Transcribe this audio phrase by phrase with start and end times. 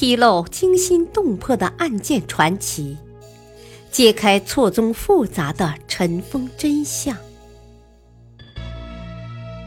[0.00, 2.96] 披露惊心动魄的案件传奇，
[3.90, 7.16] 揭开错综复杂的尘封真相。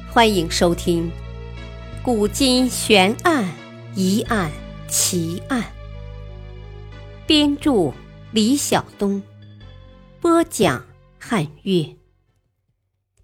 [0.09, 1.09] 欢迎收听
[2.02, 3.54] 《古今悬案、
[3.94, 4.49] 疑案、
[4.88, 5.62] 奇案》，
[7.28, 7.92] 编著
[8.32, 9.22] 李晓东，
[10.22, 10.86] 播讲
[11.20, 11.98] 汉月。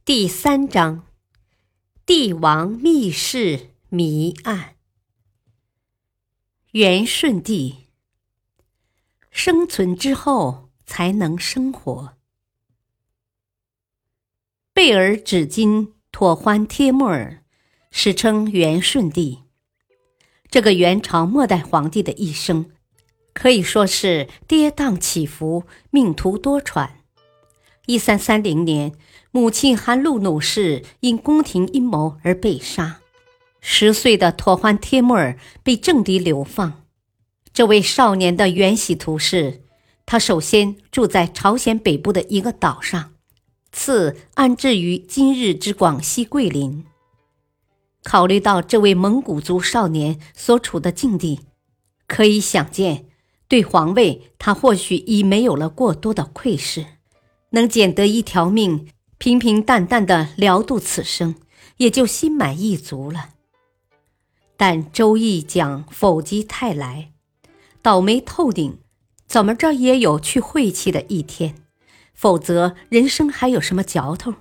[0.03, 1.05] 第三章：
[2.05, 4.76] 帝王密室谜案。
[6.77, 7.87] 元顺帝
[9.31, 12.13] 生存之后才能生活。
[14.75, 17.43] 贝尔纸巾妥欢帖木儿，
[17.89, 19.39] 史称元顺帝。
[20.51, 22.69] 这个元朝末代皇帝的一生，
[23.33, 26.91] 可以说是跌宕起伏，命途多舛。
[27.87, 28.93] 一三三零年，
[29.31, 33.01] 母亲韩露努氏因宫廷阴谋而被杀。
[33.59, 36.83] 十岁的妥欢帖木儿被政敌流放。
[37.53, 39.63] 这位少年的原喜图是，
[40.05, 43.13] 他首先住在朝鲜北部的一个岛上，
[43.71, 46.85] 次安置于今日之广西桂林。
[48.03, 51.41] 考虑到这位蒙古族少年所处的境地，
[52.07, 53.05] 可以想见，
[53.49, 56.85] 对皇位他或许已没有了过多的窥视，
[57.49, 58.87] 能捡得一条命，
[59.17, 61.35] 平平淡淡的聊度此生，
[61.77, 63.31] 也就心满意足了。
[64.57, 67.11] 但周易讲否极泰来，
[67.83, 68.79] 倒霉透顶，
[69.27, 71.55] 怎么着也有去晦气的一天，
[72.13, 74.33] 否则人生还有什么嚼头？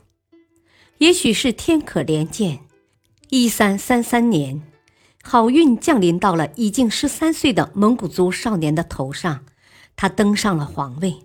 [0.98, 2.60] 也许是天可怜见，
[3.28, 4.62] 一三三三年，
[5.22, 9.44] 好运降临到了已经十三岁的蒙古族少年的头上，
[9.94, 11.18] 他登上了皇位。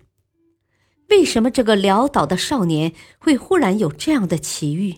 [1.10, 4.98] 为什么这个潦倒的少年会忽然有这样的奇遇，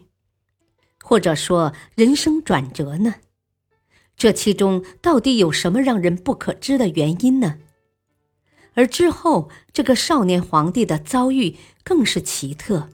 [1.04, 3.16] 或者说人生转折呢？
[4.16, 7.60] 这其中到底有什么让人不可知的原因呢？
[8.76, 12.90] 而之后，这个少年皇帝的遭遇更是奇特。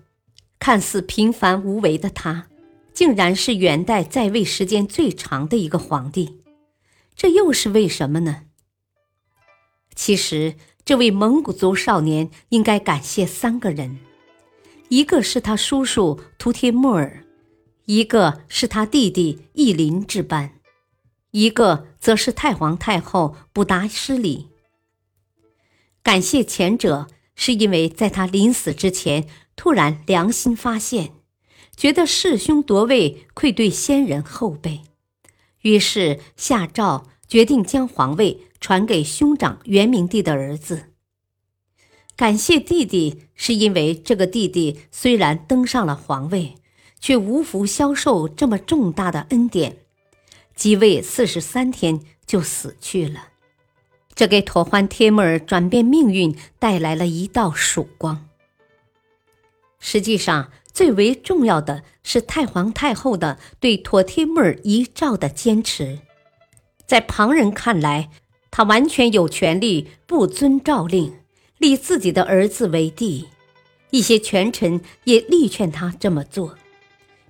[0.60, 2.50] 看似平凡无为的他，
[2.94, 6.42] 竟然是元代在位时间最长的一个皇帝。
[7.16, 8.44] 这又是为什么呢？
[9.96, 14.00] 其实，这位蒙古族少年应该感谢三个人：
[14.90, 17.24] 一个是他叔叔图帖木儿，
[17.86, 20.59] 一个是他弟弟义林之班。
[21.32, 24.50] 一个则是太皇太后不达失礼。
[26.02, 31.12] 感谢前者，是因为在他临死之前，突然良心发现，
[31.76, 34.82] 觉得弑兄夺位愧对先人后辈，
[35.62, 40.86] 于是下诏决定将皇位传给兄长元明帝的儿子。
[42.16, 46.56] 感谢弟弟，是因为这个弟弟虽然登上了皇位，
[47.00, 49.86] 却无福消受这么重大的恩典。
[50.60, 53.30] 即位四十三天就死去了，
[54.14, 58.28] 这给妥欢帖木儿转变命运带来了一道曙光。
[59.80, 66.00] 实际上，最为重要的是太皇太后的对妥帖木儿遗诏的坚持。
[66.86, 68.10] 在旁人看来，
[68.52, 71.20] 他完全有权利不遵诏令，
[71.58, 73.30] 立自己的儿子为帝。
[73.92, 76.58] 一些权臣也力劝他这么做，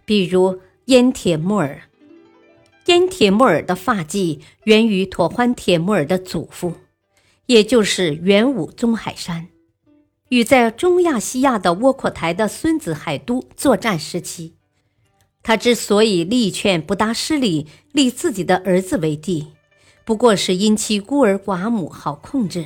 [0.03, 1.83] 比如燕铁木儿。
[2.85, 6.73] 燕铁木儿的发迹源于妥欢铁木儿的祖父，
[7.45, 9.47] 也就是元武宗海山，
[10.29, 14.55] 与在中亚西亚的窝阔台的孙子海都作战时期。
[15.43, 19.47] 他之所以力劝不达失礼立自己的儿子为帝，
[20.03, 22.65] 不过是因其孤儿寡母好控制。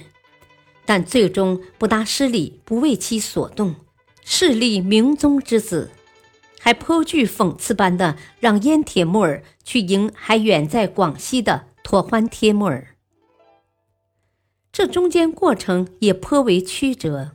[0.85, 3.75] 但最终不达失礼不为其所动，
[4.25, 5.91] 势立明宗之子。
[6.63, 12.96] 还颇具讽刺般的让燕铁木儿去迎还远在广西的妥欢帖木儿，
[14.72, 17.31] 这中间过程也颇为曲折。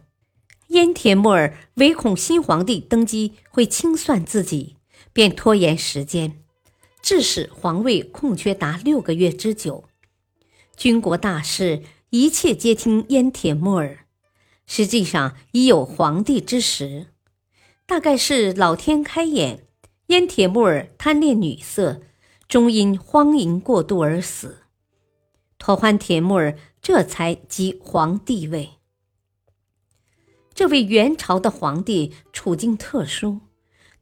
[0.68, 4.76] 燕铁木儿唯恐新皇帝登基会清算自己，
[5.12, 6.42] 便拖延时间，
[7.02, 9.84] 致使皇位空缺达六个月之久。
[10.74, 14.06] 军国大事，一切皆听燕铁木儿，
[14.66, 17.08] 实际上已有皇帝之实。
[17.88, 19.66] 大概是老天开眼，
[20.08, 22.02] 燕铁木儿贪恋女色，
[22.46, 24.58] 终因荒淫过度而死。
[25.56, 28.72] 妥欢铁木儿这才即皇帝位。
[30.52, 33.40] 这位元朝的皇帝处境特殊，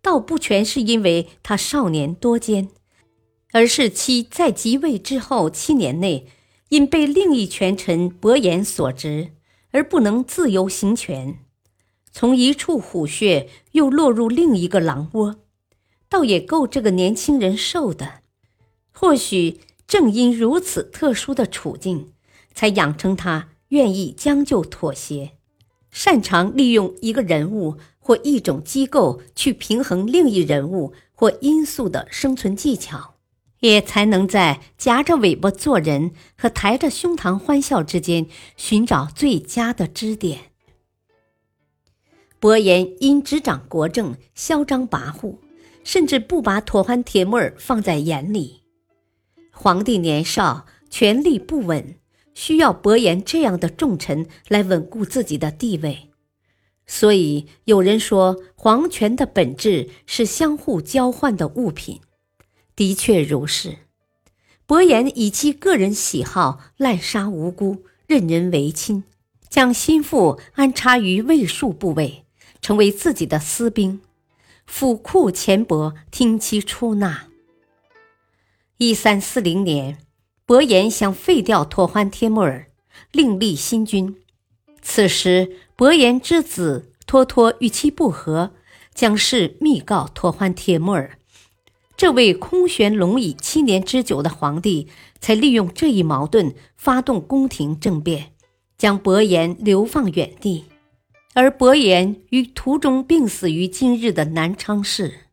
[0.02, 2.68] 倒不全是因为他少年多奸，
[3.52, 6.26] 而是其在即位之后七年内，
[6.70, 9.30] 因被另一权臣伯颜所执，
[9.70, 11.45] 而不能自由行权。
[12.18, 15.36] 从一处虎穴又落入另一个狼窝，
[16.08, 18.22] 倒也够这个年轻人受的。
[18.90, 22.14] 或许正因如此特殊的处境，
[22.54, 25.32] 才养成他愿意将就妥协，
[25.90, 33.16] 擅长利用一个人物或一种机构去平衡另一人物或因素的生存技巧，
[33.60, 38.26] 也才能在夹着尾巴做人和抬着胸膛欢笑之间
[38.56, 40.52] 寻找最佳的支点。
[42.46, 45.38] 伯颜因执掌国政，嚣张跋扈，
[45.82, 48.62] 甚至不把妥欢帖木儿放在眼里。
[49.50, 51.96] 皇帝年少，权力不稳，
[52.34, 56.10] 需要伯颜这样的重臣来稳固自己的地位。
[56.86, 62.00] 所以有人说，皇权的本质是相互交换的物品。
[62.76, 63.78] 的确如是。
[64.66, 69.02] 伯颜以其个人喜好滥杀无辜，任人唯亲，
[69.48, 72.22] 将心腹安插于卫戍部位。
[72.66, 74.00] 成为自己的私兵，
[74.66, 77.28] 府库钱帛，听其出纳。
[78.78, 79.98] 一三四零年，
[80.44, 82.66] 伯颜想废掉妥欢帖木儿，
[83.12, 84.16] 另立新君。
[84.82, 88.50] 此时，伯颜之子托托与其不和，
[88.92, 91.18] 将事密告妥欢帖木儿。
[91.96, 94.88] 这位空悬龙椅七年之久的皇帝，
[95.20, 98.32] 才利用这一矛盾，发动宫廷政变，
[98.76, 100.64] 将伯颜流放远地。
[101.38, 105.26] 而伯颜于途中病死于今日的南昌市。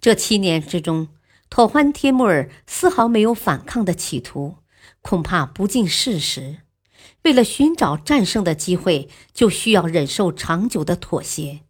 [0.00, 1.08] 这七年之中，
[1.50, 4.56] 妥欢帖木儿丝毫没有反抗的企图，
[5.02, 6.60] 恐怕不尽事实。
[7.24, 11.60] 为了寻找战胜的机会，就需要忍受长久的妥协。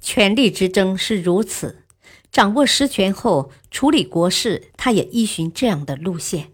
[0.00, 1.82] 权力之争是如此，
[2.30, 6.52] 掌握实权后处理国事，他也依循这样的路线。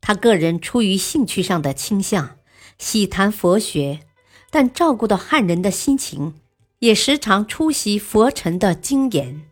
[0.00, 2.38] 他个人出于兴趣上的倾向，
[2.78, 4.06] 喜谈佛学。
[4.52, 6.34] 但照顾到汉人的心情，
[6.80, 9.48] 也时常出席佛尘的经言。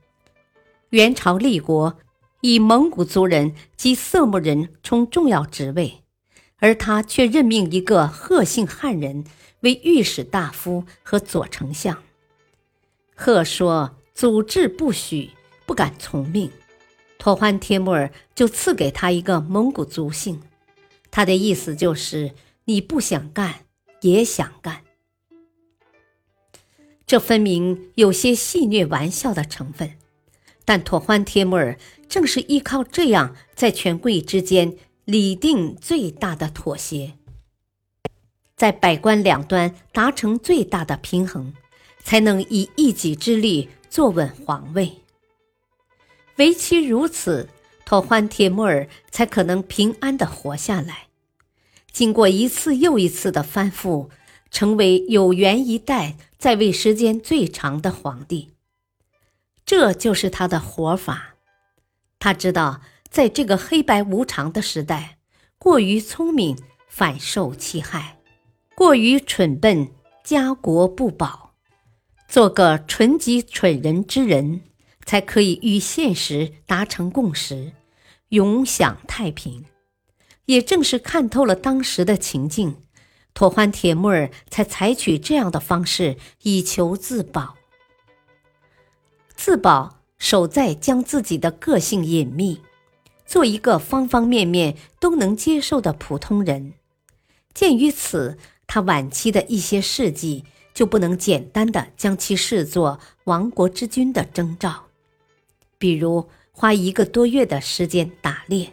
[0.91, 1.97] 元朝立国，
[2.43, 6.03] 以蒙古族人及色目人充重要职位，
[6.59, 9.25] 而他却任命一个贺姓汉人
[9.61, 12.03] 为御史大夫和左丞相。
[13.15, 15.31] 贺说：“祖制不许，
[15.65, 16.51] 不敢从命。”
[17.17, 20.43] 妥欢帖木儿就赐给他一个蒙古族姓，
[21.11, 22.33] 他的意思就是
[22.67, 23.65] 你不想干，
[24.03, 24.83] 也想干。
[27.11, 29.95] 这分明有些戏谑玩笑的成分，
[30.65, 31.77] 但妥欢帖木儿
[32.09, 34.77] 正是依靠这样在权贵之间
[35.07, 37.15] 理定最大的妥协，
[38.55, 41.53] 在百官两端达成最大的平衡，
[42.05, 44.99] 才能以一己之力坐稳皇位。
[46.37, 47.49] 唯其如此，
[47.85, 51.09] 妥欢帖木儿才可能平安的活下来。
[51.91, 54.11] 经过一次又一次的翻覆。
[54.51, 58.51] 成为有元一代在位时间最长的皇帝，
[59.65, 61.37] 这就是他的活法。
[62.19, 65.19] 他知道，在这个黑白无常的时代，
[65.59, 66.59] 过于聪明
[66.89, 68.19] 反受其害，
[68.75, 69.91] 过于蠢笨
[70.25, 71.55] 家国不保。
[72.29, 74.61] 做个纯己蠢人之人，
[75.05, 77.73] 才可以与现实达成共识，
[78.29, 79.65] 永享太平。
[80.47, 82.77] 也正是看透了当时的情境。
[83.41, 87.57] 妥欢帖木儿才采取这样的方式以求自保。
[89.35, 92.61] 自保守在将自己的个性隐秘，
[93.25, 96.75] 做一个方方面面都能接受的普通人。
[97.55, 100.45] 鉴于此，他晚期的一些事迹
[100.75, 104.85] 就不能简单的将其视作亡国之君的征兆，
[105.79, 108.71] 比如花一个多月的时间打猎，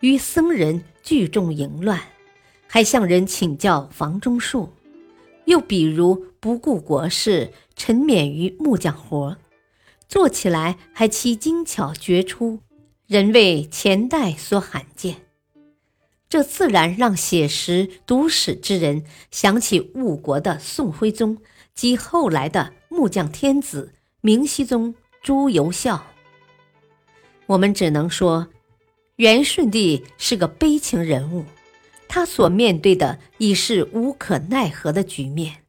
[0.00, 2.00] 与僧人聚众淫乱。
[2.68, 4.72] 还向人请教房中术，
[5.46, 9.38] 又比如不顾国事，沉湎于木匠活，
[10.06, 12.60] 做起来还其精巧绝出，
[13.06, 15.22] 人为前代所罕见。
[16.28, 21.38] 这自然让写实读史之人想起误国的宋徽宗
[21.74, 26.04] 及后来的木匠天子明熹宗朱由校。
[27.46, 28.48] 我们只能说，
[29.16, 31.46] 元顺帝是个悲情人物。
[32.08, 35.64] 他所面对的已是无可奈何的局面。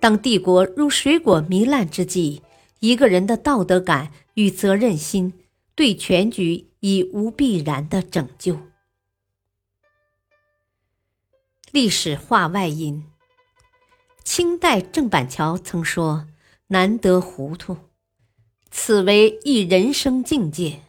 [0.00, 2.42] 当帝国如水果糜烂之际，
[2.80, 5.32] 一个人的道德感与责任心，
[5.76, 8.58] 对全局已无必然的拯救。
[11.70, 13.04] 历史话外音：
[14.24, 16.26] 清代郑板桥曾说
[16.68, 17.76] ：“难得糊涂，
[18.70, 20.80] 此为一人生境界。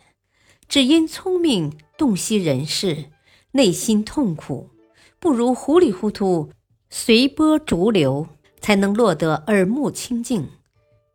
[0.67, 3.11] 只因聪明洞悉人事。”
[3.53, 4.69] 内心痛苦，
[5.19, 6.51] 不如糊里糊涂
[6.89, 8.27] 随波逐流，
[8.59, 10.49] 才能落得耳目清净。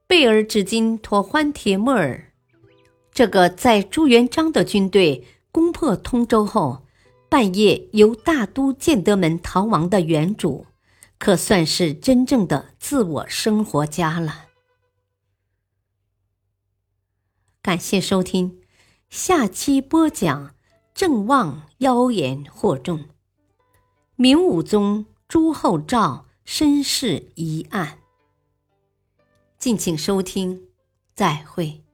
[0.07, 2.33] 贝尔至今妥欢帖木儿，
[3.12, 6.87] 这个在朱元璋的军队攻破通州后，
[7.28, 10.66] 半夜由大都建德门逃亡的原主，
[11.18, 14.47] 可算是真正的自我生活家了。
[17.61, 18.61] 感谢收听，
[19.11, 20.54] 下期播讲
[20.99, 23.05] 正旺妖言惑众，
[24.17, 28.00] 明武宗朱厚照身世疑案。
[29.59, 30.61] 敬请收听，
[31.14, 31.85] 再会。